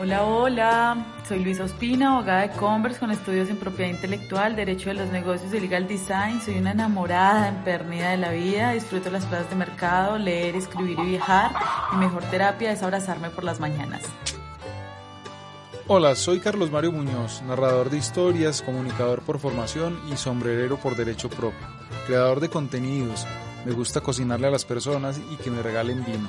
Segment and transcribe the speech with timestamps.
[0.00, 1.06] Hola, hola.
[1.26, 5.52] Soy Luisa Ospina, abogada de Converse con estudios en propiedad intelectual, derecho de los negocios
[5.52, 6.40] y legal design.
[6.40, 8.74] Soy una enamorada, empernida de la vida.
[8.74, 11.50] Disfruto las plazas de mercado, leer, escribir y viajar.
[11.94, 14.02] Mi mejor terapia es abrazarme por las mañanas.
[15.88, 21.28] Hola, soy Carlos Mario Muñoz, narrador de historias, comunicador por formación y sombrerero por derecho
[21.28, 21.66] propio.
[22.06, 23.26] Creador de contenidos,
[23.66, 26.28] me gusta cocinarle a las personas y que me regalen vino.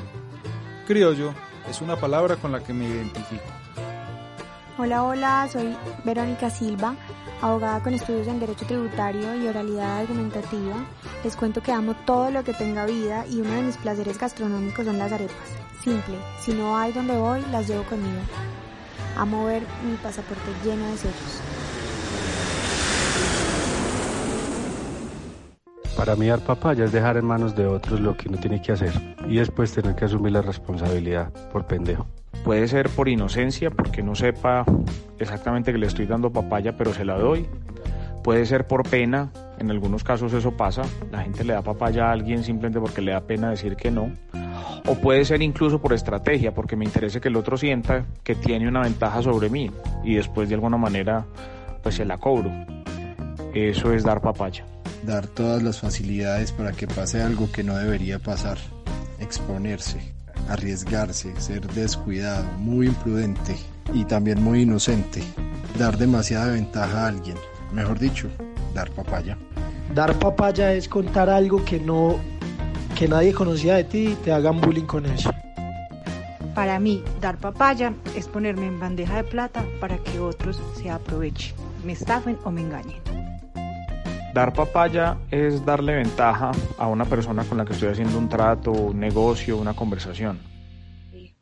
[0.87, 1.35] Criollo
[1.69, 3.43] es una palabra con la que me identifico.
[4.77, 6.95] Hola, hola, soy Verónica Silva,
[7.41, 10.75] abogada con estudios en Derecho Tributario y Oralidad Argumentativa.
[11.23, 14.85] Les cuento que amo todo lo que tenga vida y uno de mis placeres gastronómicos
[14.85, 15.35] son las arepas.
[15.83, 18.21] Simple, si no hay donde voy, las llevo conmigo.
[19.17, 21.41] Amo ver mi pasaporte lleno de sellos.
[25.99, 28.71] Para mí dar papaya es dejar en manos de otros lo que uno tiene que
[28.71, 28.93] hacer
[29.27, 32.07] y después tener que asumir la responsabilidad por pendejo.
[32.45, 34.63] Puede ser por inocencia, porque no sepa
[35.19, 37.47] exactamente que le estoy dando papaya, pero se la doy.
[38.23, 42.11] Puede ser por pena, en algunos casos eso pasa, la gente le da papaya a
[42.13, 44.09] alguien simplemente porque le da pena decir que no.
[44.87, 48.69] O puede ser incluso por estrategia, porque me interesa que el otro sienta que tiene
[48.69, 49.69] una ventaja sobre mí
[50.05, 51.25] y después de alguna manera
[51.83, 52.49] pues se la cobro.
[53.53, 54.63] Eso es dar papaya
[55.03, 58.57] dar todas las facilidades para que pase algo que no debería pasar,
[59.19, 60.13] exponerse,
[60.49, 63.55] arriesgarse, ser descuidado, muy imprudente
[63.93, 65.23] y también muy inocente,
[65.77, 67.37] dar demasiada ventaja a alguien,
[67.73, 68.27] mejor dicho,
[68.73, 69.37] dar papaya.
[69.93, 72.19] Dar papaya es contar algo que no
[72.97, 75.31] que nadie conocía de ti y te hagan bullying con eso.
[76.53, 81.55] Para mí, dar papaya es ponerme en bandeja de plata para que otros se aprovechen,
[81.85, 83.08] me estafen o me engañen.
[84.39, 88.71] Dar papaya es darle ventaja a una persona con la que estoy haciendo un trato,
[88.71, 90.39] un negocio, una conversación.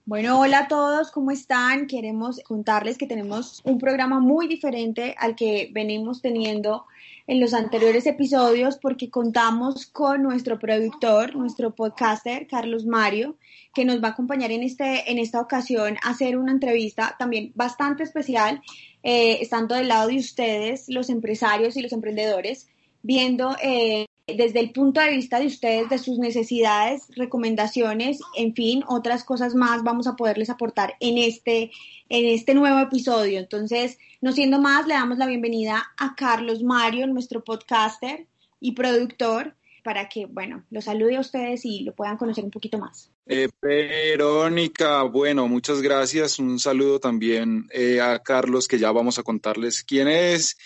[0.05, 1.85] Bueno, hola a todos, ¿cómo están?
[1.85, 6.85] Queremos contarles que tenemos un programa muy diferente al que venimos teniendo
[7.27, 13.35] en los anteriores episodios porque contamos con nuestro productor, nuestro podcaster, Carlos Mario,
[13.75, 17.51] que nos va a acompañar en, este, en esta ocasión a hacer una entrevista también
[17.53, 18.63] bastante especial,
[19.03, 22.69] eh, estando del lado de ustedes, los empresarios y los emprendedores,
[23.07, 28.84] viendo eh, desde el punto de vista de ustedes, de sus necesidades, recomendaciones, en fin,
[28.85, 31.72] otras cosas más vamos a poderles aportar en este,
[32.09, 33.40] en este nuevo episodio.
[33.40, 38.28] Entonces, no siendo más, le damos la bienvenida a Carlos Mario, nuestro podcaster
[38.59, 42.78] y productor, para que, bueno, lo salude a ustedes y lo puedan conocer un poquito
[42.78, 43.09] más.
[43.25, 46.39] Eh, Verónica, bueno, muchas gracias.
[46.39, 50.57] Un saludo también eh, a Carlos, que ya vamos a contarles quién es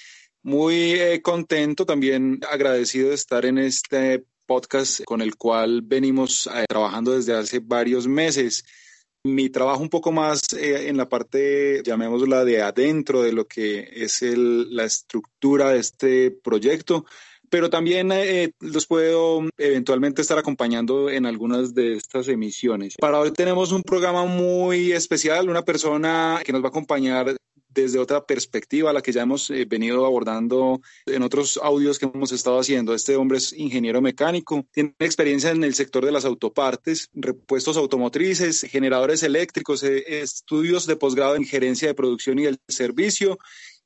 [0.44, 6.66] muy eh, contento, también agradecido de estar en este podcast con el cual venimos eh,
[6.68, 8.66] trabajando desde hace varios meses.
[9.24, 13.88] Mi trabajo un poco más eh, en la parte, llamémosla de adentro de lo que
[13.94, 17.06] es la estructura de este proyecto,
[17.48, 18.10] pero también
[18.62, 22.96] los puedo eventualmente estar acompañando en algunas de estas emisiones.
[22.98, 27.36] Para hoy tenemos un programa muy especial, una persona que nos va a acompañar
[27.74, 32.32] desde otra perspectiva, la que ya hemos eh, venido abordando en otros audios que hemos
[32.32, 32.94] estado haciendo.
[32.94, 38.62] Este hombre es ingeniero mecánico, tiene experiencia en el sector de las autopartes, repuestos automotrices,
[38.70, 43.38] generadores eléctricos, eh, estudios de posgrado en gerencia de producción y el servicio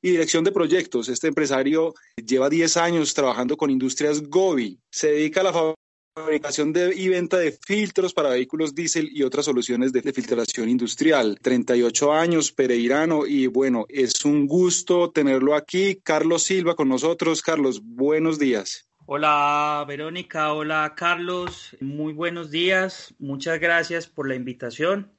[0.02, 1.08] y dirección de proyectos.
[1.08, 4.78] Este empresario lleva 10 años trabajando con Industrias Gobi.
[4.90, 5.52] Se dedica a la
[6.16, 11.38] fabricación de, y venta de filtros para vehículos diésel y otras soluciones de, filtración industrial.
[11.42, 16.00] 38 años, pereirano, y bueno, es un gusto tenerlo aquí.
[16.02, 17.42] Carlos Silva con nosotros.
[17.42, 18.88] Carlos, buenos días.
[19.04, 25.12] Hola Verónica, hola Carlos, muy buenos días, muchas gracias por la invitación.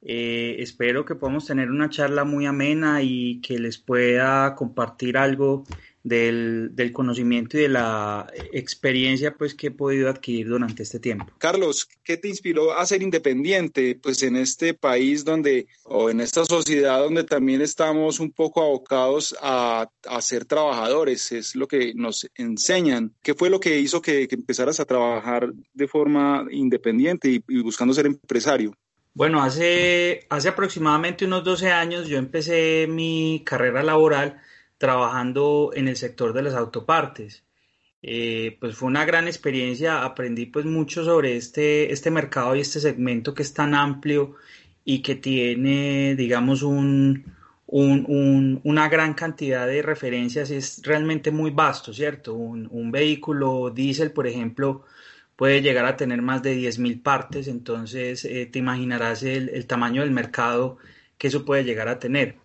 [0.00, 5.64] Eh, espero que podamos tener una charla muy amena y que les pueda compartir algo
[6.08, 11.26] del, del, conocimiento y de la experiencia pues que he podido adquirir durante este tiempo.
[11.38, 16.44] Carlos, ¿qué te inspiró a ser independiente pues en este país donde o en esta
[16.44, 21.32] sociedad donde también estamos un poco abocados a, a ser trabajadores?
[21.32, 23.14] Es lo que nos enseñan.
[23.22, 27.62] ¿Qué fue lo que hizo que, que empezaras a trabajar de forma independiente y, y
[27.62, 28.74] buscando ser empresario?
[29.18, 34.40] Bueno, hace, hace aproximadamente unos 12 años yo empecé mi carrera laboral
[34.78, 37.44] trabajando en el sector de las autopartes.
[38.02, 42.80] Eh, pues fue una gran experiencia, aprendí pues mucho sobre este, este mercado y este
[42.80, 44.36] segmento que es tan amplio
[44.84, 47.34] y que tiene, digamos, un,
[47.66, 52.34] una gran cantidad de referencias, es realmente muy vasto, ¿cierto?
[52.34, 54.84] Un, vehículo diésel, por ejemplo,
[55.36, 60.02] puede llegar a tener más de 10.000 partes, entonces eh, te imaginarás el, el, tamaño
[60.02, 60.78] del mercado
[61.18, 62.36] que eso puede llegar a tener.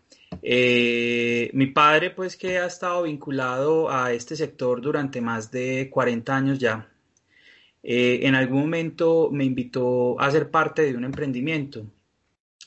[0.42, 6.36] Eh, mi padre, pues que ha estado vinculado a este sector durante más de 40
[6.36, 6.90] años ya,
[7.84, 11.86] eh, en algún momento me invitó a ser parte de un emprendimiento.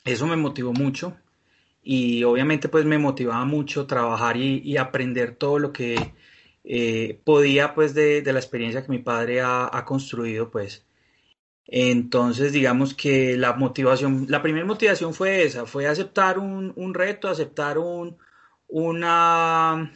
[0.05, 1.17] Eso me motivó mucho
[1.83, 6.13] y obviamente pues me motivaba mucho trabajar y, aprender todo lo que
[6.63, 10.86] eh, podía pues de, la experiencia que mi padre ha, ha construido pues.
[11.67, 17.27] Entonces, digamos que la motivación, la primera motivación fue esa, fue aceptar un, un reto,
[17.27, 18.17] aceptar un,
[18.69, 19.91] una,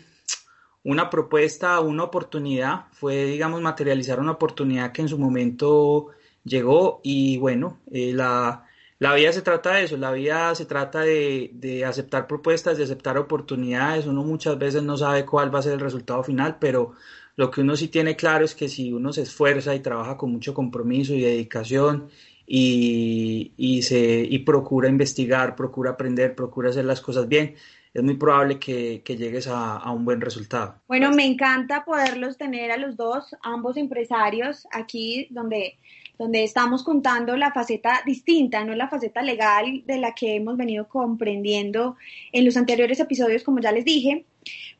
[0.83, 6.09] una propuesta, una oportunidad, fue, digamos, materializar una oportunidad que en su momento
[6.43, 8.65] llegó y bueno, eh, la,
[8.99, 12.83] la vida se trata de eso, la vida se trata de, de aceptar propuestas, de
[12.83, 16.93] aceptar oportunidades, uno muchas veces no sabe cuál va a ser el resultado final, pero
[17.41, 20.31] lo que uno sí tiene claro es que si uno se esfuerza y trabaja con
[20.31, 22.07] mucho compromiso y dedicación
[22.45, 27.55] y, se, y procura investigar, procura aprender, procura hacer las cosas bien,
[27.95, 30.75] es muy probable que, que llegues a, a, un buen resultado.
[30.87, 35.79] Bueno, me encanta poderlos tener a los dos, ambos empresarios, aquí donde,
[36.19, 40.87] donde estamos contando la faceta distinta, no la faceta legal de la que hemos venido
[40.87, 41.97] comprendiendo
[42.31, 44.25] en los anteriores episodios, como ya les dije.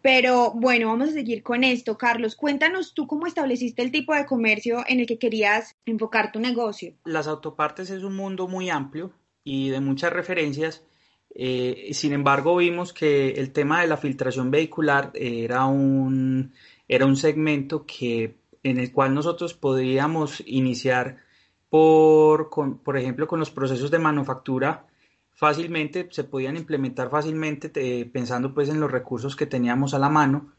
[0.01, 1.97] Pero bueno, vamos a seguir con esto.
[1.97, 6.39] Carlos, cuéntanos tú cómo estableciste el tipo de comercio en el que querías enfocar tu
[6.39, 6.93] negocio.
[7.05, 9.11] Las autopartes es un mundo muy amplio
[9.43, 10.83] y de muchas referencias.
[11.33, 16.53] Eh, sin embargo, vimos que el tema de la filtración vehicular era un,
[16.87, 21.17] era un segmento que, en el cual nosotros podríamos iniciar
[21.69, 24.87] por, por ejemplo, con los procesos de manufactura
[25.41, 27.67] fácilmente, se podían implementar fácilmente
[28.13, 30.53] pensando pues en los recursos que teníamos a la mano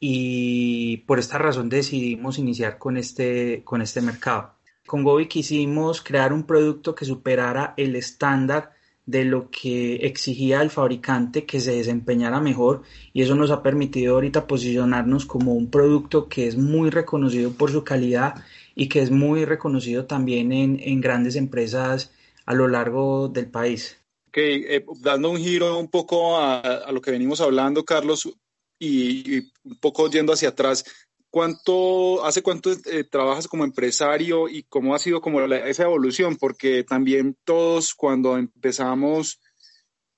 [0.00, 4.54] y por esta razón decidimos iniciar con este, con este mercado.
[4.86, 8.72] Con Gobi quisimos crear un producto que superara el estándar
[9.04, 12.80] de lo que exigía el fabricante que se desempeñara mejor
[13.12, 17.70] y eso nos ha permitido ahorita posicionarnos como un producto que es muy reconocido por
[17.70, 18.42] su calidad
[18.74, 22.10] y que es muy reconocido también en, en grandes empresas
[22.46, 23.98] a lo largo del país.
[24.36, 28.28] Eh, dando un giro un poco a, lo que venimos hablando, Carlos,
[28.78, 30.84] y, un poco yendo hacia atrás,
[31.30, 36.36] ¿cuánto, ¿hace cuánto eh, trabajas como empresario y cómo ha sido como esa evolución?
[36.36, 39.40] Porque también todos cuando empezamos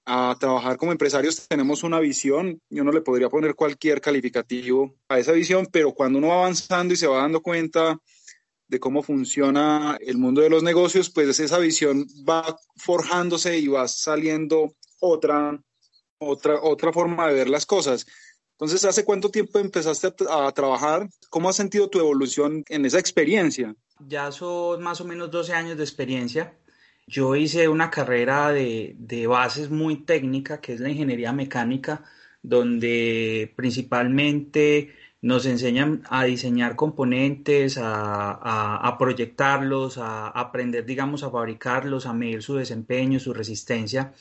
[0.06, 5.18] a trabajar como empresarios tenemos una visión, yo no le podría poner cualquier calificativo a
[5.18, 7.98] esa visión, pero cuando uno va avanzando y se va dando cuenta
[8.68, 13.86] de cómo funciona el mundo de los negocios, pues esa visión va forjándose y va
[13.88, 15.60] saliendo otra,
[16.18, 18.06] otra, otra forma de ver las cosas.
[18.52, 21.08] Entonces, ¿hace cuánto tiempo empezaste a, trabajar?
[21.28, 23.74] ¿Cómo has sentido tu evolución en esa experiencia?
[24.00, 26.54] Ya son más o menos 12 años de experiencia.
[27.06, 32.04] Yo hice una carrera de, de bases muy técnica, que es la ingeniería mecánica,
[32.42, 42.12] donde principalmente nos enseñan a diseñar componentes, a, proyectarlos, a, aprender, digamos, a fabricarlos, a
[42.12, 44.12] medir su desempeño, su resistencia.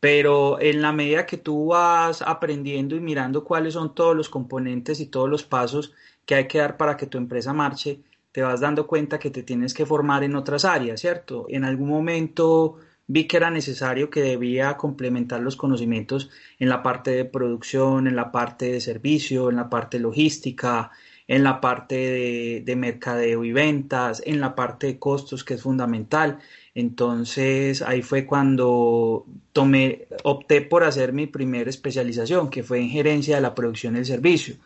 [0.00, 5.00] Pero en la medida que tú vas aprendiendo y mirando cuáles son todos los componentes
[5.00, 5.94] y todos los pasos
[6.26, 8.00] que hay que dar para que tu empresa marche,
[8.32, 11.46] te vas dando cuenta que te tienes que formar en otras áreas, ¿cierto?
[11.48, 12.76] En algún momento
[13.06, 18.16] vi que era necesario que debía complementar los conocimientos en la parte de producción, en
[18.16, 20.90] la parte de servicio, en la parte logística,
[21.28, 26.38] en la parte de, mercadeo y ventas, en la parte de costos, que es fundamental.
[26.74, 33.36] Entonces ahí fue cuando tomé, opté por hacer mi primera especialización, que fue en gerencia
[33.36, 34.56] de la producción y el servicio.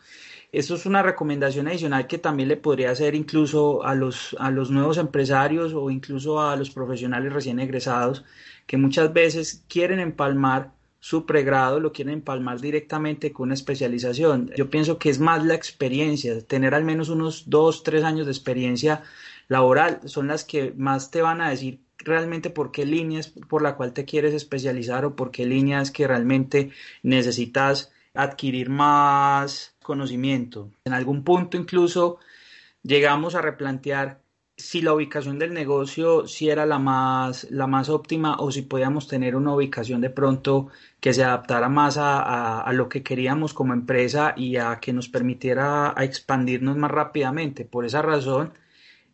[0.51, 4.69] Esto es una recomendación adicional que también le podría hacer incluso a los, a los
[4.69, 8.25] nuevos empresarios o incluso a los profesionales recién egresados
[8.67, 14.51] que muchas veces quieren empalmar su pregrado, lo quieren empalmar directamente con una especialización.
[14.55, 18.31] Yo pienso que es más la experiencia, tener al menos unos dos, tres años de
[18.31, 19.03] experiencia
[19.47, 23.75] laboral son las que más te van a decir realmente por qué líneas por la
[23.75, 26.71] cual te quieres especializar o por qué líneas que realmente
[27.03, 30.71] necesitas adquirir más conocimiento.
[30.85, 32.19] En algún punto incluso
[32.83, 34.21] llegamos a replantear
[34.57, 39.07] si la ubicación del negocio si era la más, la más óptima o si podíamos
[39.07, 40.67] tener una ubicación de pronto
[40.99, 45.93] que se adaptara más a, lo que queríamos como empresa y a que nos permitiera
[45.97, 47.65] expandirnos más rápidamente.
[47.65, 48.53] Por esa razón,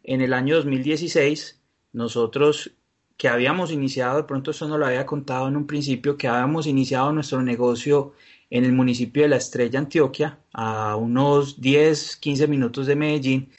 [0.04, 1.62] en el año 2016,
[1.94, 2.74] nosotros
[3.18, 6.68] que habíamos iniciado, de pronto esto no lo había contado en un principio, que habíamos
[6.68, 8.14] iniciado nuestro negocio
[8.50, 13.50] en el municipio de La Estrella, Antioquia, a unos 10, 15 minutos de Medellín.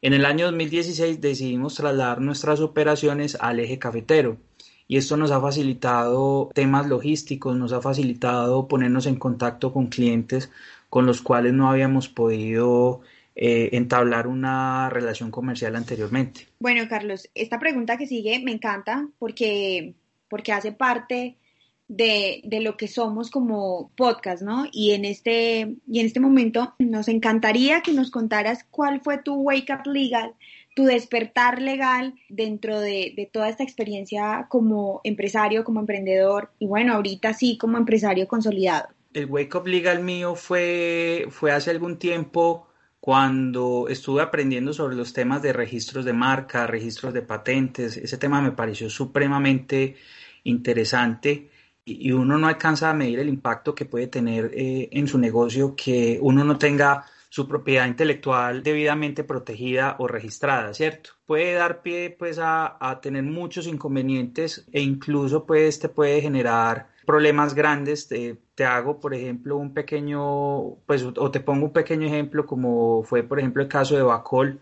[0.00, 4.38] En el año 2016 decidimos trasladar nuestras operaciones al eje cafetero
[4.86, 10.50] y esto nos ha facilitado temas logísticos, nos ha facilitado ponernos en contacto con clientes
[10.88, 13.02] con los cuales no habíamos podido
[13.36, 16.48] eh, entablar una relación comercial anteriormente.
[16.60, 19.94] Bueno, Carlos, esta pregunta que sigue me encanta porque,
[20.28, 21.36] porque hace parte
[21.88, 24.66] de, de, lo que somos como podcast, ¿no?
[24.70, 29.34] Y en, este, y en este momento nos encantaría que nos contaras cuál fue tu
[29.36, 30.34] wake up legal,
[30.76, 36.94] tu despertar legal dentro de, de toda esta experiencia como empresario, como emprendedor y bueno,
[36.94, 38.88] ahorita sí como empresario consolidado.
[39.14, 42.68] El wake up legal mío fue, fue hace algún tiempo
[43.00, 48.42] cuando estuve aprendiendo sobre los temas de registros de marca, registros de patentes, ese tema
[48.42, 49.96] me pareció supremamente
[50.44, 51.48] interesante
[52.00, 55.74] y uno no alcanza a medir el impacto que puede tener eh, en su negocio
[55.76, 61.10] que uno no tenga su propiedad intelectual debidamente protegida o registrada, ¿cierto?
[61.26, 67.54] Puede dar pie pues a, tener muchos inconvenientes e incluso pues este puede generar problemas
[67.54, 68.08] grandes.
[68.08, 73.02] Te, te, hago, por ejemplo, un pequeño, pues, o te pongo un pequeño ejemplo, como
[73.04, 74.60] fue, por ejemplo, el caso de Bacol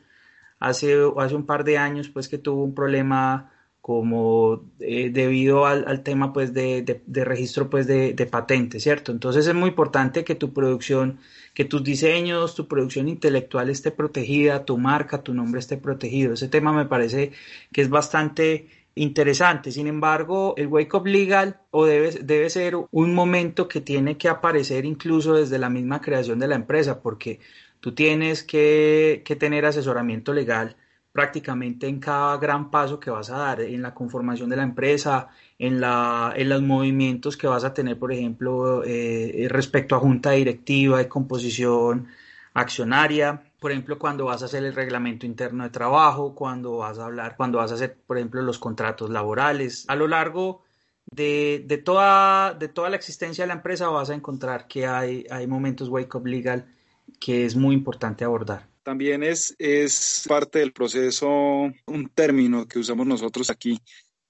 [0.59, 3.52] hace, hace un par de años, pues, que tuvo un problema
[3.86, 8.82] como eh, debido al, al, tema, pues, de, de, de registro, pues, de, de patentes,
[8.82, 9.12] ¿cierto?
[9.12, 11.20] Entonces es muy importante que tu producción,
[11.54, 16.32] que tus diseños, tu producción intelectual esté protegida, tu marca, tu nombre esté protegido.
[16.32, 17.30] Ese tema me parece
[17.72, 18.66] que es bastante
[18.96, 19.70] interesante.
[19.70, 24.28] Sin embargo, el Wake Up Legal o debe, debe ser un momento que tiene que
[24.28, 27.38] aparecer incluso desde la misma creación de la empresa, porque
[27.78, 30.76] tú tienes que, que tener asesoramiento legal
[31.16, 35.28] prácticamente en cada gran paso que vas a dar, en la conformación de la empresa,
[35.58, 40.32] en, la, en los movimientos que vas a tener, por ejemplo, eh, respecto a junta
[40.32, 42.08] directiva y composición
[42.54, 47.06] accionaria, por ejemplo, cuando vas a hacer el reglamento interno de trabajo, cuando vas a
[47.06, 49.87] hablar, cuando vas a hacer, por ejemplo, los contratos laborales.
[49.88, 50.64] A lo largo
[51.06, 55.26] de, de, toda, de toda la existencia de la empresa vas a encontrar que hay,
[55.30, 56.66] hay momentos wake up legal
[57.20, 58.75] que es muy importante abordar.
[58.86, 63.80] También es, es parte del proceso, un término que usamos nosotros aquí,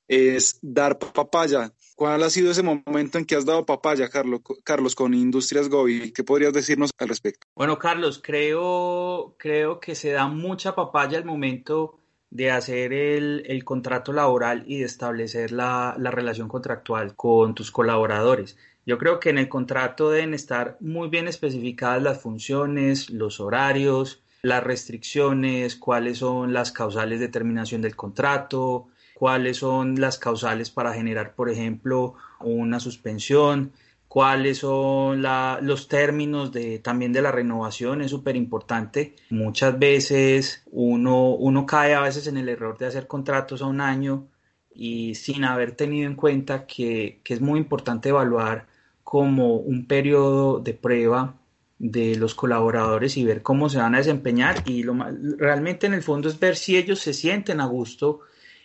[0.09, 1.75] es dar papaya.
[1.95, 6.11] ¿Cuál ha sido ese momento en que has dado papaya, Carlos, Carlos con Industrias Gobi?
[6.11, 7.47] ¿Qué podrías decirnos al respecto?
[7.55, 11.99] Bueno, Carlos, creo, creo que se da mucha papaya al momento
[12.31, 17.71] de hacer el, el contrato laboral y de establecer la, la relación contractual con tus
[17.71, 18.57] colaboradores.
[18.87, 24.23] Yo creo que en el contrato deben estar muy bien especificadas las funciones, los horarios,
[24.47, 30.93] las restricciones, cuáles son las causales de terminación del contrato, cuáles son las causales para
[30.95, 33.73] generar, por ejemplo, una suspensión,
[34.09, 35.23] cuáles son
[35.63, 39.17] los términos de, también de la renovación, es súper importante.
[39.31, 43.81] Muchas veces uno, uno cae a veces en el error de hacer contratos a un
[43.81, 44.29] año
[44.73, 48.67] y sin haber tenido en cuenta que, que es muy importante evaluar
[49.03, 51.35] como un periodo de prueba
[51.79, 54.97] de los colaboradores y ver cómo se van a desempeñar y lo
[55.39, 58.21] realmente en el fondo es ver si ellos se sienten a gusto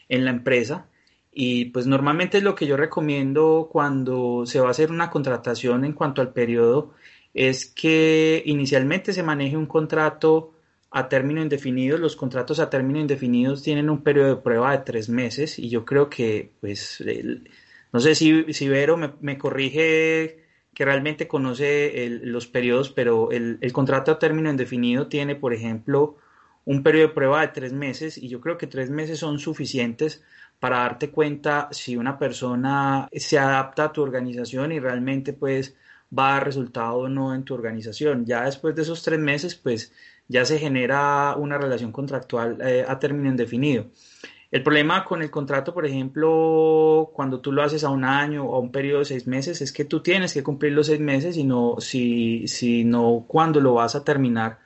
[0.10, 0.88] en la empresa.
[1.34, 5.86] Y pues normalmente es lo que yo recomiendo cuando se va a hacer una contratación
[5.86, 6.94] en cuanto al periodo,
[7.34, 10.54] es que inicialmente se maneje un contrato
[10.92, 11.98] a término indefinido.
[11.98, 15.86] Los contratos a término indefinido tienen un periodo de prueba de tres meses y yo
[15.86, 17.04] creo que, pues,
[17.94, 20.42] no sé si, si Vero me corrige
[20.74, 26.18] que realmente conoce los periodos, pero el, el contrato a término indefinido tiene, por ejemplo,
[26.66, 30.24] un periodo de prueba de tres meses y yo creo que tres meses son suficientes
[30.60, 35.76] para darte cuenta si una persona se adapta a tu organización y realmente pues
[36.18, 38.26] va a dar resultado o no en tu organización.
[38.26, 39.92] Ya después de esos tres meses pues
[40.28, 43.88] ya se genera una relación contractual eh, a término indefinido.
[44.52, 48.56] El problema con el contrato, por ejemplo, cuando tú lo haces a un año o
[48.56, 51.38] a un periodo de seis meses, es que tú tienes que cumplir los seis meses
[51.38, 54.60] y no, si, si no, cuando lo vas a terminar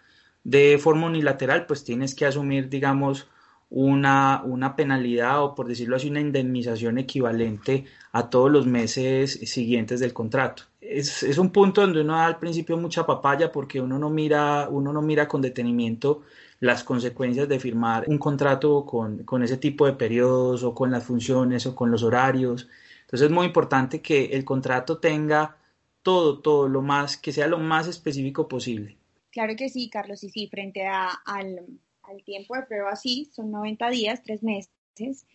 [0.44, 3.28] de forma unilateral, pues tienes que asumir, digamos,
[3.70, 10.00] una, una penalidad o, por decirlo así, una indemnización equivalente a todos los meses siguientes
[10.00, 10.64] del contrato.
[10.82, 14.68] Es, es, un punto donde uno da al principio mucha papaya porque uno no mira,
[14.70, 16.24] uno no mira con detenimiento
[16.60, 21.04] las consecuencias de firmar un contrato con, con ese tipo de periodos o con las
[21.04, 22.70] funciones o con los horarios.
[23.02, 25.58] Entonces es muy importante que el contrato tenga
[26.02, 28.98] todo, todo, lo más, que sea lo más específico posible.
[29.32, 31.66] Claro que sí, Carlos, y sí, frente a, al,
[32.04, 35.26] al tiempo de prueba, sí, son 90 días, tres meses,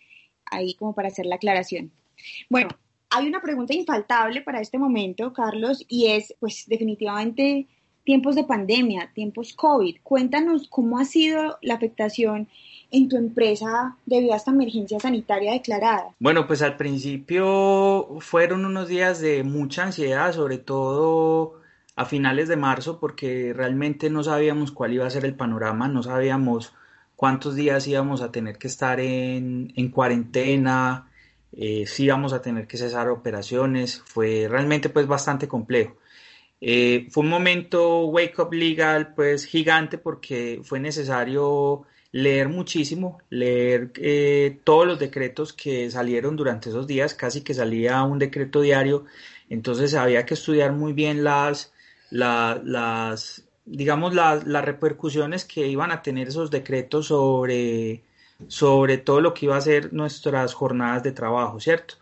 [0.46, 1.92] ahí como para hacer la aclaración.
[2.48, 2.70] Bueno,
[3.10, 7.66] hay una pregunta infaltable para este momento, Carlos, y es, pues definitivamente,
[8.10, 9.98] tiempos de pandemia, tiempos COVID.
[10.02, 12.48] Cuéntanos cómo ha sido la afectación
[12.90, 16.08] en tu empresa debido a esta emergencia sanitaria declarada?
[16.18, 21.60] Bueno, pues al principio fueron unos días de mucha ansiedad, sobre todo
[21.94, 26.02] a finales de marzo, porque realmente no sabíamos cuál iba a ser el panorama, no
[26.02, 26.72] sabíamos
[27.14, 31.08] cuántos días íbamos a tener que estar en, cuarentena,
[31.52, 35.94] eh, si íbamos a tener que cesar operaciones, fue realmente pues bastante complejo.
[36.60, 43.92] Eh, fue un momento wake up legal pues gigante porque fue necesario leer muchísimo, leer
[43.96, 49.06] eh, todos los decretos que salieron durante esos días, casi que salía un decreto diario,
[49.48, 51.72] entonces había que estudiar muy bien las,
[52.10, 58.02] las digamos, las, repercusiones que iban a tener esos decretos sobre,
[58.48, 61.94] sobre todo lo que iba a ser nuestras jornadas de trabajo, ¿cierto?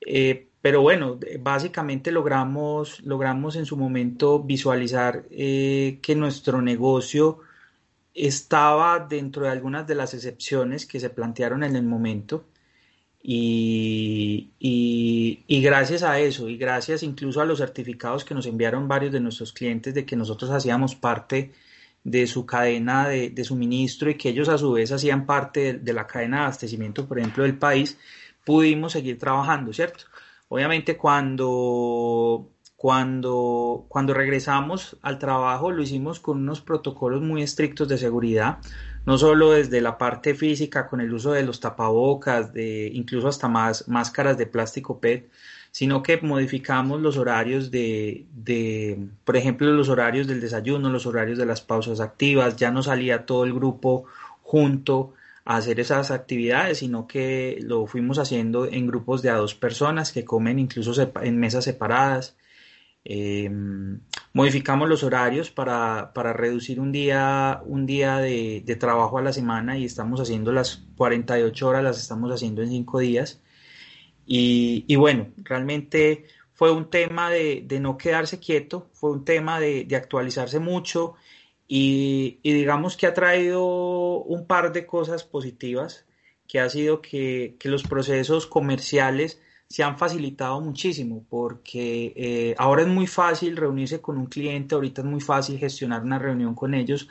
[0.00, 7.38] Eh, pero bueno, básicamente logramos, logramos en su momento visualizar eh, que nuestro negocio
[8.12, 12.46] estaba dentro de algunas de las excepciones que se plantearon en el momento
[13.22, 19.12] y, y, gracias a eso y gracias incluso a los certificados que nos enviaron varios
[19.12, 21.52] de nuestros clientes de que nosotros hacíamos parte
[22.02, 26.08] de su cadena de, suministro y que ellos a su vez hacían parte de, la
[26.08, 27.96] cadena de abastecimiento, por ejemplo, del país,
[28.44, 30.06] pudimos seguir trabajando, ¿cierto?
[30.48, 37.96] Obviamente cuando cuando, cuando regresamos al trabajo lo hicimos con unos protocolos muy estrictos de
[37.96, 38.58] seguridad,
[39.06, 43.48] no solo desde la parte física con el uso de los tapabocas, de incluso hasta
[43.48, 45.30] más máscaras de plástico PET,
[45.70, 51.38] sino que modificamos los horarios de, de, por ejemplo, los horarios del desayuno, los horarios
[51.38, 54.04] de las pausas activas, ya no salía todo el grupo
[54.42, 55.14] junto
[55.46, 60.24] hacer esas actividades, sino que lo fuimos haciendo en grupos de a dos personas que
[60.24, 62.36] comen incluso en mesas separadas.
[63.04, 64.00] Em,
[64.32, 69.32] modificamos los horarios para, para, reducir un día, un día de, de, trabajo a la
[69.32, 73.40] semana y estamos haciendo las 48 horas, las estamos haciendo en 5 días.
[74.26, 79.60] Y, y, bueno, realmente fue un tema de, de, no quedarse quieto, fue un tema
[79.60, 81.14] de, de actualizarse mucho
[81.68, 83.66] y, digamos que ha traído
[84.22, 86.06] un par de cosas positivas,
[86.46, 92.82] que ha sido que, que los procesos comerciales se han facilitado muchísimo porque eh, ahora
[92.82, 96.74] es muy fácil reunirse con un cliente, ahorita es muy fácil gestionar una reunión con
[96.74, 97.08] ellos.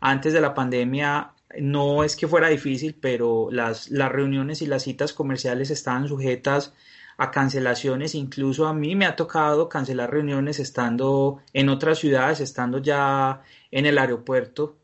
[0.00, 4.84] Antes de la pandemia no es que fuera difícil, pero las, las reuniones y las
[4.84, 6.72] citas comerciales estaban sujetas
[7.20, 12.78] a cancelaciones, incluso a mí me ha tocado cancelar reuniones estando en otras ciudades, estando
[12.78, 14.78] ya en el aeropuerto.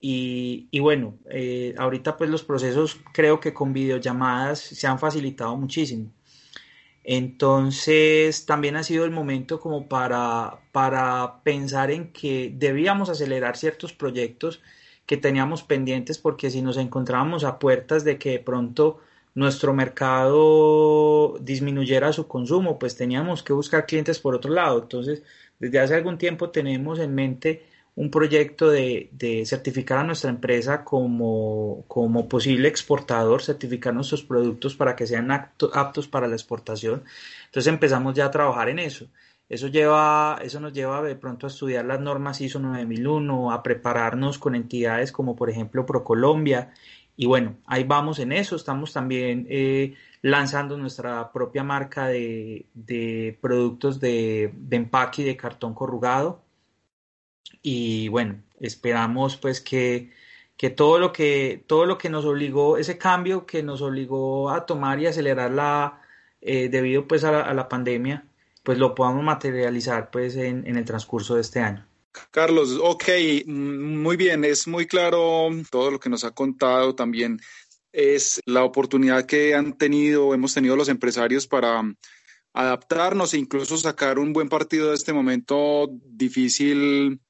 [0.00, 5.56] Y, y bueno, eh, ahorita pues los procesos creo que con videollamadas se han facilitado
[5.58, 6.10] muchísimo.
[7.04, 13.92] Entonces, también ha sido el momento como para, para pensar en que debíamos acelerar ciertos
[13.92, 14.62] proyectos
[15.04, 19.00] que teníamos pendientes porque si nos encontrábamos a puertas de que de pronto
[19.34, 24.82] nuestro mercado disminuyera su consumo, pues teníamos que buscar clientes por otro lado.
[24.82, 25.22] Entonces,
[25.58, 27.66] desde hace algún tiempo tenemos en mente
[27.96, 34.74] un proyecto de, de certificar a nuestra empresa como, como, posible exportador, certificar nuestros productos
[34.74, 37.04] para que sean aptos para la exportación.
[37.46, 39.06] Entonces empezamos ya a trabajar en eso.
[39.48, 44.38] Eso, lleva, eso nos lleva de pronto a estudiar las normas ISO 9001, a prepararnos
[44.38, 46.72] con entidades como por ejemplo ProColombia.
[47.16, 48.56] Y bueno, ahí vamos en eso.
[48.56, 55.36] Estamos también eh, lanzando nuestra propia marca de, de productos de, de empaque y de
[55.36, 56.44] cartón corrugado
[57.66, 60.12] y bueno, esperamos pues que,
[60.56, 64.66] que todo lo que todo lo que nos obligó, ese cambio que nos obligó a
[64.66, 66.02] tomar y acelerar la
[66.42, 68.26] eh, debido pues a la, pandemia,
[68.62, 71.86] pues lo podamos materializar pues en el transcurso de este año.
[72.30, 73.04] Carlos, ok,
[73.46, 77.40] muy bien, es muy claro todo lo que nos ha contado también.
[77.92, 81.82] Es la oportunidad que han tenido, hemos tenido los empresarios para
[82.52, 87.20] adaptarnos e incluso sacar un buen partido de este momento difícil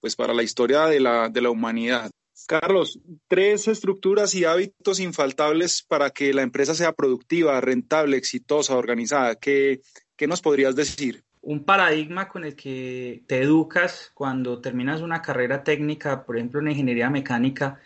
[0.00, 2.10] pues para la historia de la, de la humanidad.
[2.48, 9.36] Carlos, tres estructuras y hábitos infaltables para que la empresa sea productiva, rentable, exitosa, organizada.
[9.36, 9.80] ¿Qué,
[10.16, 11.22] qué nos podrías decir?
[11.42, 16.68] Un paradigma con el que te educas cuando terminas una carrera técnica, por ejemplo en
[16.68, 17.80] ingeniería mecánica,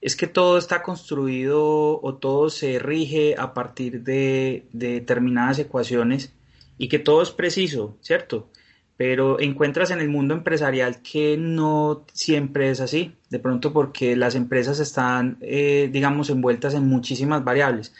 [0.00, 6.34] es que todo está construido o todo se rige a partir de, determinadas ecuaciones
[6.76, 8.48] y que todo es preciso, ¿cierto?
[8.96, 14.34] Pero encuentras en el mundo empresarial que no siempre es así, de pronto porque las
[14.34, 17.94] empresas están, eh, digamos, envueltas en muchísimas variables.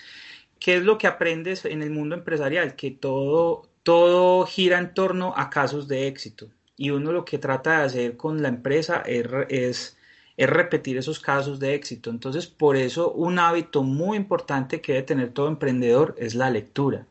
[0.59, 2.77] ¿Qué es lo que aprendes en el mundo empresarial?
[2.77, 6.49] Que todo, todo gira en torno a casos de éxito.
[6.77, 9.97] Y uno lo que trata de hacer con la empresa es
[10.37, 12.11] es repetir esos casos de éxito.
[12.11, 17.07] Entonces, por eso un hábito muy importante que debe tener todo emprendedor es la lectura.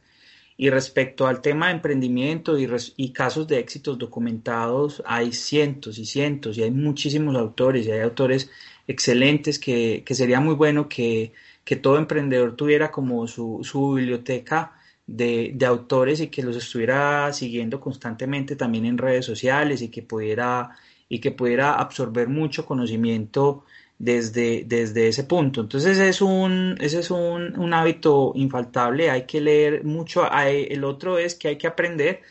[0.57, 6.57] Y respecto al tema de emprendimiento y, casos de éxitos documentados, hay cientos y cientos
[6.57, 8.51] y hay muchísimos autores y hay autores
[8.87, 11.33] excelentes que, sería muy bueno que,
[11.81, 14.73] todo emprendedor tuviera como su, biblioteca
[15.11, 20.01] de, de, autores y que los estuviera siguiendo constantemente también en redes sociales y que
[20.03, 20.71] pudiera
[21.09, 23.65] y que pudiera absorber mucho conocimiento
[23.99, 25.61] desde, desde ese punto.
[25.61, 31.35] Entonces es un, ese es un, hábito infaltable, hay que leer mucho, el otro es
[31.35, 32.21] que hay que aprender,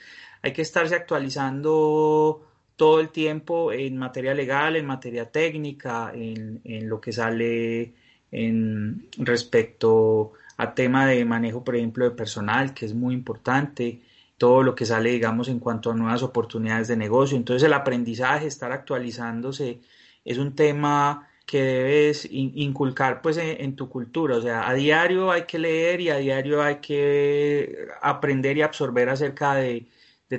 [0.43, 2.43] hay que estarse actualizando
[2.77, 7.93] todo el tiempo en materia legal, en materia técnica, en, en lo que sale
[8.33, 14.03] en respecto a tema de manejo, por ejemplo, de personal, que es muy importante,
[14.37, 17.37] todo lo que sale, digamos, en cuanto a nuevas oportunidades de negocio.
[17.37, 19.81] Entonces el aprendizaje, estar actualizándose,
[20.25, 24.37] es un tema que debes inculcar pues en, tu cultura.
[24.37, 29.09] O sea, a diario hay que leer y a diario hay que aprender y absorber
[29.09, 29.87] acerca de,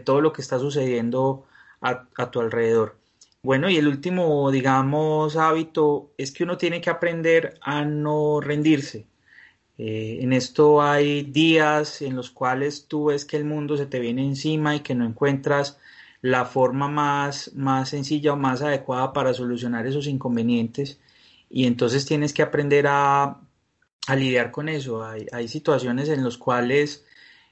[0.05, 1.47] todo lo que está sucediendo
[1.81, 2.97] a, a, tu alrededor.
[3.43, 9.10] Bueno, y el último, digamos, hábito es que uno tiene que aprender a no rendirse.
[9.83, 13.99] Eh, en esto hay días en los cuales tú ves que el mundo se te
[13.99, 15.79] viene encima y que no encuentras
[16.21, 20.99] la forma más, más sencilla o más adecuada para solucionar esos inconvenientes
[21.49, 23.41] y entonces tienes que aprender a,
[24.15, 25.03] lidiar con eso.
[25.03, 27.03] Hay, situaciones en las cuales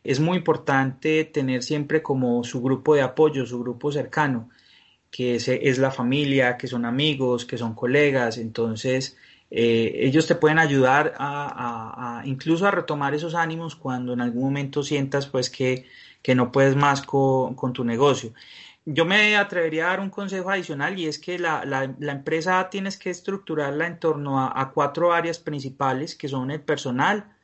[0.04, 4.50] es muy importante tener siempre como su grupo de apoyo, su grupo cercano,
[5.10, 9.18] que es, es la familia, que son amigos, que son colegas, entonces
[9.52, 14.84] eh, ellos te pueden ayudar a, incluso a retomar esos ánimos cuando en algún momento
[14.84, 15.86] sientas pues que,
[16.36, 18.34] no puedes más con, tu negocio.
[18.86, 23.10] Yo me atrevería a dar un consejo adicional y es que la, empresa tienes que
[23.10, 27.36] estructurarla en torno a, cuatro áreas principales que son el personal,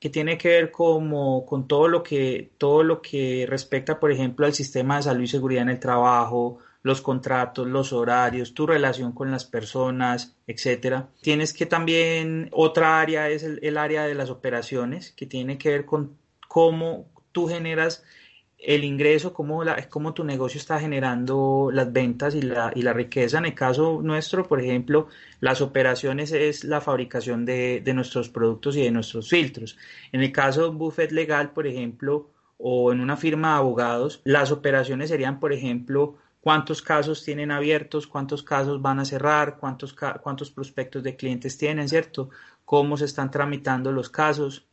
[0.00, 4.46] que tiene que ver como, con todo lo que, todo lo que respecta, por ejemplo,
[4.46, 9.12] al sistema de salud y seguridad en el trabajo, los contratos, los horarios, tu relación
[9.12, 11.10] con las personas, etcétera.
[11.20, 15.84] Tienes que también, otra área es el, área de las operaciones, que tiene que ver
[15.84, 16.16] con
[16.48, 18.04] cómo tú generas
[18.56, 22.94] el ingreso, cómo, la, cómo tu negocio está generando las ventas y la, y la
[22.94, 23.36] riqueza.
[23.36, 25.08] En el caso nuestro, por ejemplo,
[25.40, 29.76] las operaciones es la fabricación de, de nuestros productos y de nuestros filtros.
[30.10, 34.22] En el caso de un buffet legal, por ejemplo, o en una firma de abogados,
[34.24, 39.94] las operaciones serían, por ejemplo, cuántos casos tienen abiertos, cuántos casos van a cerrar, cuántos,
[40.22, 42.30] cuántos prospectos de clientes tienen, ¿cierto?
[42.64, 44.66] Cómo se están tramitando los casos.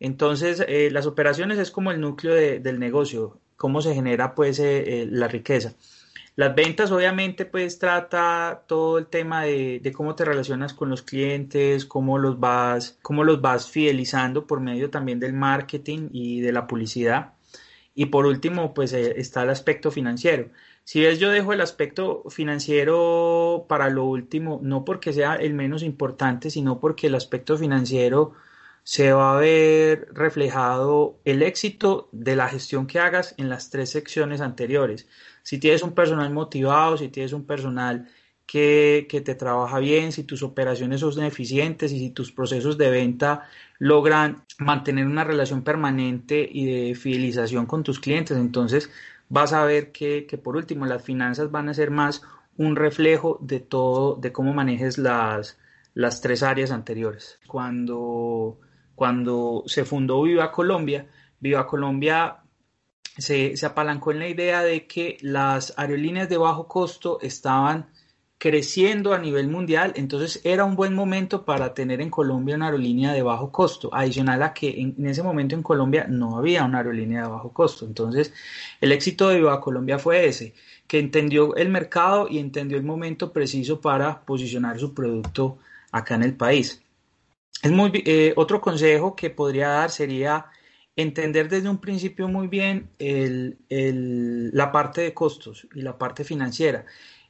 [0.00, 5.02] Entonces, eh, las operaciones es como el núcleo del negocio, cómo se genera pues eh,
[5.02, 5.74] eh, la riqueza.
[6.36, 11.02] Las ventas obviamente pues trata todo el tema de, de, cómo te relacionas con los
[11.02, 16.50] clientes, cómo los vas, cómo los vas fidelizando por medio también del marketing y de
[16.52, 17.34] la publicidad.
[17.94, 20.50] Y por último pues está el aspecto financiero.
[20.84, 25.82] Si ves, yo dejo el aspecto financiero para lo último, no porque sea el menos
[25.82, 28.34] importante, sino porque el aspecto financiero
[28.82, 33.90] se va a ver reflejado el éxito de la gestión que hagas en las tres
[33.90, 35.08] secciones anteriores.
[35.42, 38.08] Si tienes un personal motivado, si tienes un personal
[38.46, 42.90] que, que, te trabaja bien, si tus operaciones son eficientes y si tus procesos de
[42.90, 48.90] venta logran mantener una relación permanente y de fidelización con tus clientes, entonces
[49.28, 52.22] vas a ver que, por último las finanzas van a ser más
[52.56, 55.58] un reflejo de todo, de cómo manejes las,
[55.94, 57.40] las tres áreas anteriores.
[57.46, 58.60] Cuando,
[58.94, 61.08] cuando se fundó Viva Colombia,
[61.40, 62.38] Viva Colombia
[63.18, 67.88] se, se apalancó en la idea de que las aerolíneas de bajo costo estaban
[68.44, 73.14] creciendo a nivel mundial, entonces era un buen momento para tener en Colombia una aerolínea
[73.14, 77.22] de bajo costo, adicional a que en, ese momento en Colombia no había una aerolínea
[77.22, 77.86] de bajo costo.
[77.86, 78.34] Entonces,
[78.82, 80.52] el éxito de Viva Colombia fue ese,
[80.86, 85.56] que entendió el mercado y entendió el momento preciso para posicionar su producto
[85.90, 86.82] acá en el país.
[87.62, 90.48] Es muy, eh, otro consejo que podría dar sería
[90.96, 96.84] entender desde un principio muy bien la parte de costos y la parte financiera.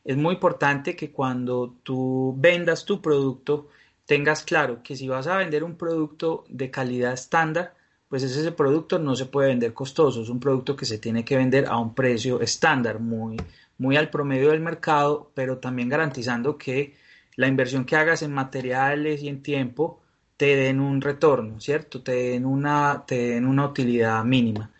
[0.04, 3.68] Es muy importante que cuando tú vendas tu producto
[4.06, 7.74] tengas claro que si vas a vender un producto de calidad estándar,
[8.08, 11.36] pues ese producto no se puede vender costoso, es un producto que se tiene que
[11.36, 13.36] vender a un precio estándar, muy,
[13.78, 16.94] muy al promedio del mercado, pero también garantizando que
[17.36, 20.00] la inversión que hagas en materiales y en tiempo
[20.36, 22.02] te den un retorno, ¿cierto?
[22.02, 24.70] Te den una, te den una utilidad mínima.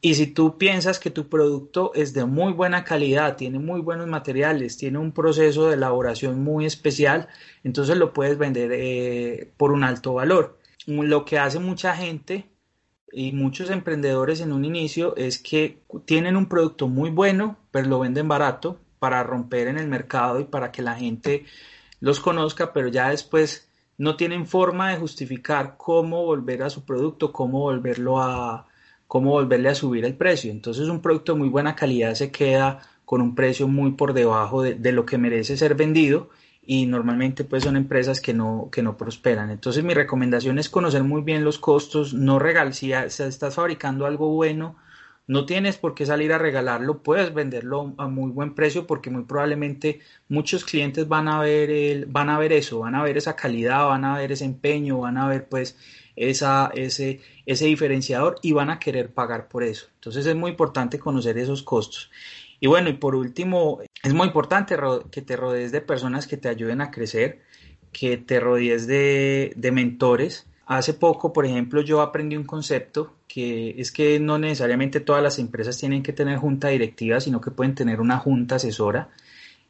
[0.00, 4.06] Y si tú piensas que tu producto es de muy buena calidad, tiene muy buenos
[4.06, 7.28] materiales, tiene un proceso de elaboración muy especial,
[7.64, 10.58] entonces lo puedes vender eh, por un alto valor.
[10.86, 12.46] Lo que hace mucha gente
[13.10, 17.98] y muchos emprendedores en un inicio es que tienen un producto muy bueno, pero lo
[17.98, 21.44] venden barato para romper en el mercado y para que la gente
[22.00, 27.32] los conozca, pero ya después no tienen forma de justificar cómo volver a su producto,
[27.32, 28.67] cómo volverlo a,
[29.08, 30.52] cómo volverle a subir el precio.
[30.52, 34.62] Entonces un producto de muy buena calidad se queda con un precio muy por debajo
[34.62, 36.28] de, lo que merece ser vendido
[36.64, 39.50] y normalmente pues son empresas que no, que no prosperan.
[39.50, 44.28] Entonces mi recomendación es conocer muy bien los costos, no regal, si, estás fabricando algo
[44.28, 44.76] bueno,
[45.26, 49.24] no tienes por qué salir a regalarlo, puedes venderlo a muy buen precio porque muy
[49.24, 53.36] probablemente muchos clientes van a ver el, van a ver eso, van a ver esa
[53.36, 55.78] calidad, van a ver ese empeño, van a ver pues
[56.18, 59.86] esa, ese, ese diferenciador y van a querer pagar por eso.
[59.94, 62.10] Entonces es muy importante conocer esos costos.
[62.60, 64.76] Y bueno, y por último, es muy importante
[65.10, 67.42] que te rodees de personas que te ayuden a crecer,
[67.92, 73.80] que te rodees de, de mentores Hace poco, por ejemplo, yo aprendí un concepto que
[73.80, 77.74] es que no necesariamente todas las empresas tienen que tener junta directiva, sino que pueden
[77.74, 79.08] tener una junta asesora.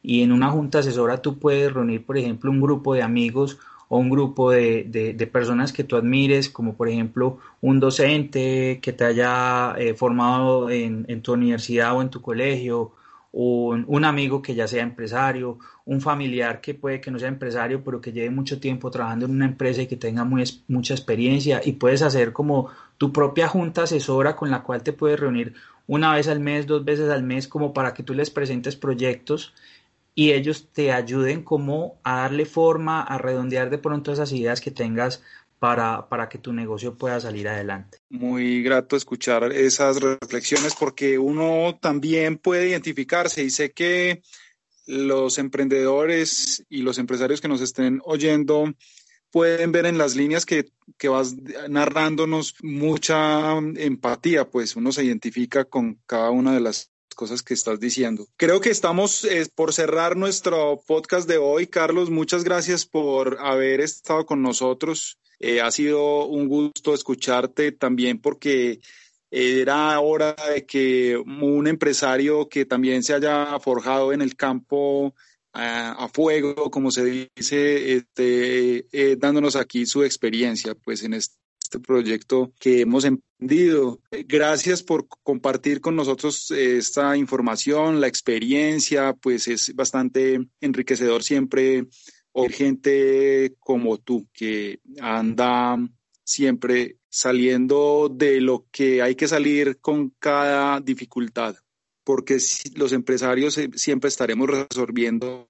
[0.03, 3.97] Y en una junta asesora tú puedes reunir, por ejemplo, un grupo de amigos o
[3.97, 9.75] un grupo de, personas que tú admires, como por ejemplo un docente que te haya
[9.77, 12.93] eh, formado en, tu universidad o en tu colegio,
[13.31, 17.83] un, un, amigo que ya sea empresario, un familiar que puede que no sea empresario,
[17.83, 21.73] pero que lleve mucho tiempo trabajando en una empresa y que tenga mucha experiencia y
[21.73, 25.53] puedes hacer como tu propia junta asesora con la cual te puedes reunir
[25.87, 29.53] una vez al mes, dos veces al mes, como para que tú les presentes proyectos
[30.19, 34.69] y ellos te ayuden como a darle forma, a redondear de pronto esas ideas que
[34.69, 35.23] tengas
[35.59, 37.99] para, para, que tu negocio pueda salir adelante.
[38.09, 44.21] Muy grato escuchar esas reflexiones porque uno también puede identificarse y sé que
[44.87, 48.73] los emprendedores y los empresarios que nos estén oyendo
[49.31, 50.65] pueden ver en las líneas que,
[50.97, 51.33] que vas
[51.69, 57.81] narrándonos mucha empatía, pues uno se identifica con cada una de las cosas que estás
[57.81, 58.29] diciendo.
[58.37, 61.67] Creo que estamos eh, por cerrar nuestro podcast de hoy.
[61.67, 65.17] Carlos, muchas gracias por haber estado con nosotros.
[65.37, 68.79] Eh, ha sido un gusto escucharte también porque
[69.29, 75.13] era hora de que un empresario que también se haya forjado en el campo
[75.51, 77.03] a, fuego, como se
[77.35, 81.35] dice, este, eh, dándonos aquí su experiencia, pues en este
[81.77, 84.01] proyecto que hemos emprendido.
[84.27, 91.85] Gracias por compartir con nosotros esta información, la experiencia, pues es bastante enriquecedor siempre
[92.31, 95.77] o gente como tú que anda
[96.23, 101.55] siempre saliendo de lo que hay que salir con cada dificultad,
[102.03, 102.37] porque
[102.75, 105.49] los empresarios siempre estaremos resolviendo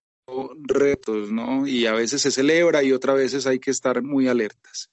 [0.64, 1.68] retos, ¿no?
[1.68, 4.90] Y a veces se celebra y otras veces hay que estar muy alertas.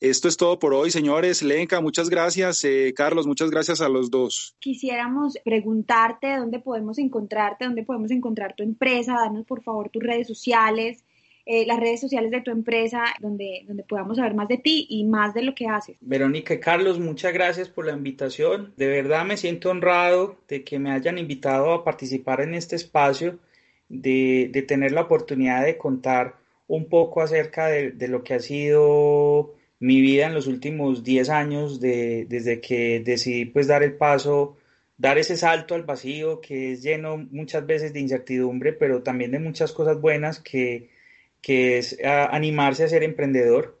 [0.00, 1.42] Esto es todo por hoy, señores.
[1.42, 2.62] Lenka, muchas gracias.
[2.64, 4.54] Eh, Carlos, muchas gracias a los dos.
[4.58, 9.14] Quisiéramos preguntarte dónde podemos encontrarte, dónde podemos encontrar tu empresa.
[9.14, 11.02] Danos por favor tus redes sociales,
[11.46, 15.04] eh, las redes sociales de tu empresa, donde, donde podamos saber más de ti y
[15.04, 15.96] más de lo que haces.
[16.02, 18.74] Verónica y Carlos, muchas gracias por la invitación.
[18.76, 23.38] De verdad me siento honrado de que me hayan invitado a participar en este espacio,
[23.88, 28.40] de, de tener la oportunidad de contar un poco acerca de, de lo que ha
[28.40, 33.94] sido mi vida en los últimos 10 años de, desde que decidí pues dar el
[33.96, 34.56] paso,
[34.96, 39.38] dar ese salto al vacío que es lleno muchas veces de incertidumbre, pero también de
[39.38, 40.90] muchas cosas buenas que,
[41.42, 43.78] que es animarse a ser emprendedor.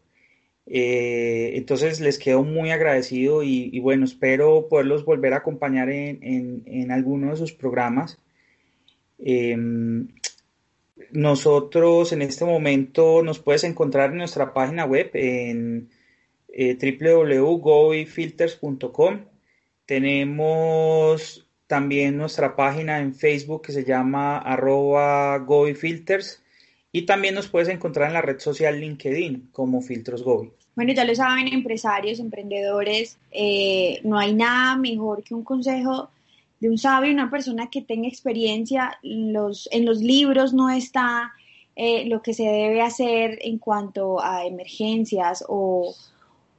[0.66, 6.62] Eh, entonces les quedo muy agradecido y, bueno, espero poderlos volver a acompañar en, en,
[6.66, 8.18] en alguno de sus programas.
[9.18, 10.08] Em,
[11.10, 15.90] nosotros en este momento nos puedes encontrar en nuestra página web en
[16.48, 19.20] eh, www.goifilters.com.
[19.84, 26.42] Tenemos también nuestra página en Facebook que se llama arroba goifilters
[26.92, 30.52] Y también nos puedes encontrar en la red social LinkedIn como Filtros Gobi.
[30.74, 36.10] Bueno, ya lo saben, empresarios, emprendedores, eh, no hay nada mejor que un consejo
[36.60, 38.98] de un sabio, una persona que tenga experiencia.
[39.02, 41.32] En los libros no está
[41.78, 45.94] eh, lo que se debe hacer en cuanto a emergencias o,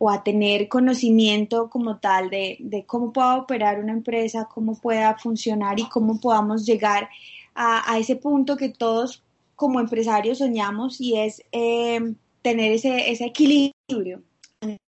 [0.08, 5.90] a tener conocimiento como tal de, cómo pueda operar una empresa, cómo pueda funcionar y
[5.90, 7.10] cómo podamos llegar
[7.56, 9.24] a, ese punto que todos
[9.56, 14.22] como empresarios soñamos y es eh, tener ese, ese equilibrio.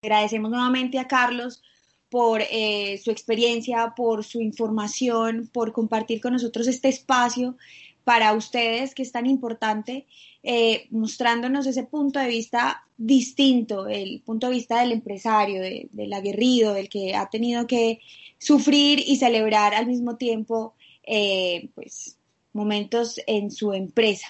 [0.03, 1.63] Agradecemos nuevamente a Carlos
[2.11, 7.57] por eh, su experiencia, por su información, por compartir con nosotros este espacio
[8.05, 10.07] para ustedes que es tan importante,
[10.45, 16.73] eh, mostrándonos ese punto de vista distinto, el punto de vista del empresario, del aguerrido,
[16.73, 17.99] del que ha tenido que
[18.39, 22.17] sufrir y celebrar al mismo tiempo eh, pues,
[22.53, 24.29] momentos en su empresa.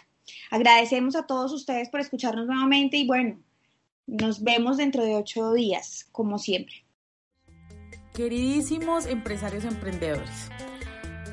[0.50, 3.38] Agradecemos a todos ustedes por escucharnos nuevamente y bueno,
[4.06, 6.85] nos vemos dentro de ocho días, como siempre.
[8.16, 10.48] Queridísimos empresarios emprendedores,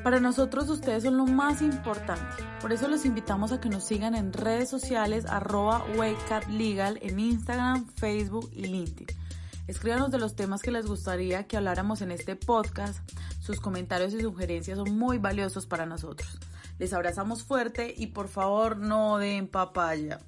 [0.02, 2.44] para nosotros ustedes son lo más importante.
[2.60, 5.82] Por eso los invitamos a que nos sigan en redes sociales arroba
[6.50, 9.16] Legal en Instagram, Facebook y LinkedIn.
[9.66, 12.98] Escríbanos de los temas que les gustaría que habláramos en este podcast.
[13.40, 16.38] Sus comentarios y sugerencias son muy valiosos para nosotros.
[16.78, 20.20] Les abrazamos fuerte y por favor no den papaya.